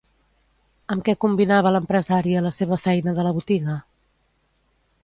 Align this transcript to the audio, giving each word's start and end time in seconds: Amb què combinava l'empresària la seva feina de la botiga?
Amb 0.95 1.05
què 1.09 1.15
combinava 1.25 1.75
l'empresària 1.75 2.43
la 2.47 2.53
seva 2.61 2.81
feina 2.87 3.15
de 3.21 3.29
la 3.31 3.37
botiga? 3.39 3.79